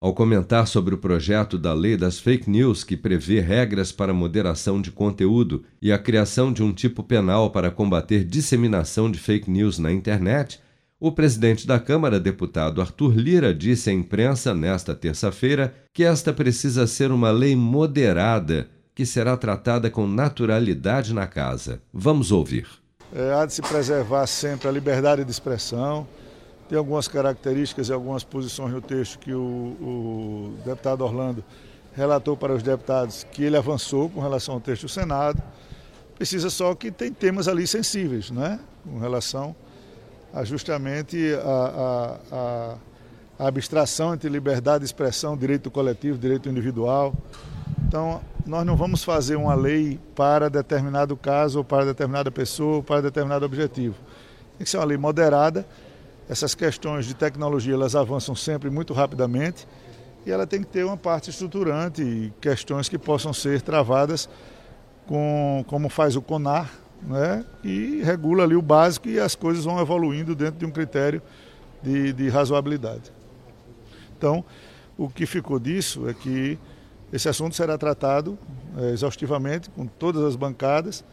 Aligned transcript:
Ao 0.00 0.14
comentar 0.14 0.68
sobre 0.68 0.94
o 0.94 0.98
projeto 0.98 1.58
da 1.58 1.74
Lei 1.74 1.96
das 1.96 2.20
Fake 2.20 2.48
News, 2.48 2.84
que 2.84 2.96
prevê 2.96 3.40
regras 3.40 3.90
para 3.90 4.14
moderação 4.14 4.80
de 4.80 4.92
conteúdo 4.92 5.64
e 5.82 5.90
a 5.90 5.98
criação 5.98 6.52
de 6.52 6.62
um 6.62 6.72
tipo 6.72 7.02
penal 7.02 7.50
para 7.50 7.68
combater 7.68 8.22
disseminação 8.22 9.10
de 9.10 9.18
fake 9.18 9.50
news 9.50 9.76
na 9.76 9.90
internet, 9.90 10.60
o 11.00 11.10
presidente 11.10 11.66
da 11.66 11.80
Câmara, 11.80 12.20
deputado 12.20 12.80
Arthur 12.80 13.16
Lira, 13.16 13.52
disse 13.52 13.90
à 13.90 13.92
imprensa 13.92 14.54
nesta 14.54 14.94
terça-feira 14.94 15.74
que 15.92 16.04
esta 16.04 16.32
precisa 16.32 16.86
ser 16.86 17.10
uma 17.10 17.32
lei 17.32 17.56
moderada 17.56 18.68
que 18.94 19.04
será 19.04 19.36
tratada 19.36 19.90
com 19.90 20.06
naturalidade 20.06 21.12
na 21.12 21.26
casa. 21.26 21.82
Vamos 21.92 22.30
ouvir. 22.30 22.68
É, 23.12 23.34
há 23.34 23.44
de 23.44 23.52
se 23.52 23.62
preservar 23.62 24.28
sempre 24.28 24.68
a 24.68 24.70
liberdade 24.70 25.24
de 25.24 25.30
expressão 25.32 26.06
tem 26.68 26.76
algumas 26.76 27.08
características 27.08 27.88
e 27.88 27.92
algumas 27.92 28.22
posições 28.22 28.72
no 28.72 28.80
texto 28.80 29.18
que 29.18 29.32
o, 29.32 29.40
o 29.40 30.54
deputado 30.64 31.02
Orlando 31.02 31.42
relatou 31.94 32.36
para 32.36 32.54
os 32.54 32.62
deputados 32.62 33.26
que 33.32 33.42
ele 33.42 33.56
avançou 33.56 34.10
com 34.10 34.20
relação 34.20 34.54
ao 34.54 34.60
texto 34.60 34.82
do 34.82 34.88
Senado. 34.88 35.42
Precisa 36.16 36.50
só 36.50 36.74
que 36.74 36.90
tem 36.90 37.12
temas 37.12 37.48
ali 37.48 37.66
sensíveis, 37.66 38.30
né? 38.30 38.60
com 38.84 38.98
relação 38.98 39.56
a 40.32 40.44
justamente 40.44 41.34
a, 41.42 42.18
a, 42.30 42.74
a, 43.38 43.48
abstração 43.48 44.12
entre 44.12 44.28
liberdade 44.28 44.80
de 44.80 44.86
expressão, 44.86 45.36
direito 45.36 45.70
coletivo, 45.70 46.18
direito 46.18 46.50
individual. 46.50 47.14
Então, 47.86 48.20
nós 48.44 48.66
não 48.66 48.76
vamos 48.76 49.02
fazer 49.02 49.36
uma 49.36 49.54
lei 49.54 49.98
para 50.14 50.50
determinado 50.50 51.16
caso, 51.16 51.58
ou 51.58 51.64
para 51.64 51.86
determinada 51.86 52.30
pessoa, 52.30 52.76
ou 52.76 52.82
para 52.82 53.00
determinado 53.00 53.46
objetivo. 53.46 53.94
Tem 54.58 54.64
que 54.64 54.70
ser 54.70 54.76
uma 54.76 54.84
lei 54.84 54.98
moderada 54.98 55.66
essas 56.28 56.54
questões 56.54 57.06
de 57.06 57.14
tecnologia 57.14 57.74
elas 57.74 57.96
avançam 57.96 58.34
sempre 58.34 58.68
muito 58.68 58.92
rapidamente 58.92 59.66
e 60.26 60.30
ela 60.30 60.46
tem 60.46 60.60
que 60.60 60.66
ter 60.66 60.84
uma 60.84 60.96
parte 60.96 61.30
estruturante 61.30 62.02
e 62.02 62.32
questões 62.40 62.88
que 62.88 62.98
possam 62.98 63.32
ser 63.32 63.62
travadas 63.62 64.28
com 65.06 65.64
como 65.66 65.88
faz 65.88 66.16
o 66.16 66.22
CONAR, 66.22 66.70
né, 67.02 67.44
e 67.64 68.02
regula 68.02 68.44
ali 68.44 68.54
o 68.54 68.60
básico 68.60 69.08
e 69.08 69.18
as 69.18 69.34
coisas 69.34 69.64
vão 69.64 69.80
evoluindo 69.80 70.34
dentro 70.34 70.58
de 70.58 70.66
um 70.66 70.70
critério 70.70 71.22
de, 71.82 72.12
de 72.12 72.28
razoabilidade. 72.28 73.10
Então, 74.16 74.44
o 74.98 75.08
que 75.08 75.24
ficou 75.24 75.58
disso 75.58 76.08
é 76.08 76.12
que 76.12 76.58
esse 77.12 77.28
assunto 77.28 77.54
será 77.54 77.78
tratado 77.78 78.36
é, 78.76 78.90
exaustivamente 78.90 79.70
com 79.70 79.86
todas 79.86 80.22
as 80.24 80.36
bancadas 80.36 81.04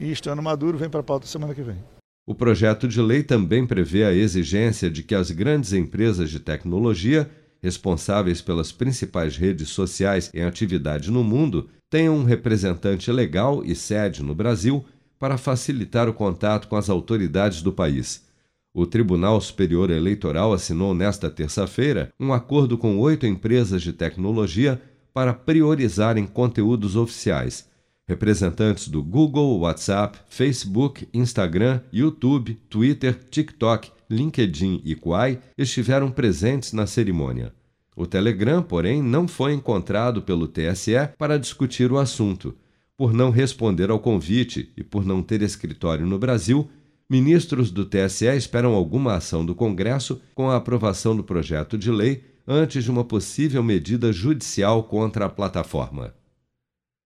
e, 0.00 0.10
estando 0.10 0.40
maduro, 0.40 0.78
vem 0.78 0.88
para 0.88 1.00
a 1.00 1.04
pauta 1.04 1.26
semana 1.26 1.54
que 1.54 1.62
vem. 1.62 1.78
O 2.24 2.36
projeto 2.36 2.86
de 2.86 3.02
lei 3.02 3.24
também 3.24 3.66
prevê 3.66 4.04
a 4.04 4.12
exigência 4.12 4.88
de 4.88 5.02
que 5.02 5.14
as 5.14 5.32
grandes 5.32 5.72
empresas 5.72 6.30
de 6.30 6.38
tecnologia, 6.38 7.28
responsáveis 7.60 8.40
pelas 8.40 8.70
principais 8.70 9.36
redes 9.36 9.70
sociais 9.70 10.30
em 10.32 10.44
atividade 10.44 11.10
no 11.10 11.24
mundo, 11.24 11.68
tenham 11.90 12.16
um 12.16 12.22
representante 12.22 13.10
legal 13.10 13.64
e 13.64 13.74
sede 13.74 14.22
no 14.22 14.36
Brasil 14.36 14.84
para 15.18 15.36
facilitar 15.36 16.08
o 16.08 16.14
contato 16.14 16.68
com 16.68 16.76
as 16.76 16.88
autoridades 16.88 17.60
do 17.60 17.72
país. 17.72 18.24
O 18.72 18.86
Tribunal 18.86 19.40
Superior 19.40 19.90
Eleitoral 19.90 20.52
assinou 20.52 20.94
nesta 20.94 21.28
terça-feira 21.28 22.12
um 22.20 22.32
acordo 22.32 22.78
com 22.78 22.98
oito 22.98 23.26
empresas 23.26 23.82
de 23.82 23.92
tecnologia 23.92 24.80
para 25.12 25.34
priorizarem 25.34 26.24
conteúdos 26.24 26.94
oficiais 26.94 27.71
Representantes 28.08 28.88
do 28.88 29.00
Google, 29.00 29.60
WhatsApp, 29.60 30.18
Facebook, 30.28 31.08
Instagram, 31.14 31.80
YouTube, 31.92 32.58
Twitter, 32.68 33.16
TikTok, 33.30 33.92
LinkedIn 34.10 34.82
e 34.84 34.96
Quai 34.96 35.38
estiveram 35.56 36.10
presentes 36.10 36.72
na 36.72 36.86
cerimônia. 36.86 37.54
O 37.94 38.04
Telegram, 38.04 38.60
porém, 38.60 39.00
não 39.00 39.28
foi 39.28 39.52
encontrado 39.52 40.20
pelo 40.20 40.48
TSE 40.48 41.10
para 41.16 41.38
discutir 41.38 41.92
o 41.92 41.98
assunto. 41.98 42.56
Por 42.96 43.12
não 43.12 43.30
responder 43.30 43.90
ao 43.90 44.00
convite 44.00 44.72
e 44.76 44.82
por 44.82 45.04
não 45.04 45.22
ter 45.22 45.40
escritório 45.40 46.04
no 46.04 46.18
Brasil, 46.18 46.68
ministros 47.08 47.70
do 47.70 47.84
TSE 47.84 48.26
esperam 48.36 48.74
alguma 48.74 49.14
ação 49.14 49.46
do 49.46 49.54
Congresso 49.54 50.20
com 50.34 50.50
a 50.50 50.56
aprovação 50.56 51.16
do 51.16 51.22
projeto 51.22 51.78
de 51.78 51.90
lei 51.90 52.24
antes 52.48 52.82
de 52.82 52.90
uma 52.90 53.04
possível 53.04 53.62
medida 53.62 54.12
judicial 54.12 54.82
contra 54.82 55.26
a 55.26 55.28
plataforma 55.28 56.12